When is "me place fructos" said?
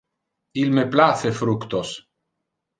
0.77-1.95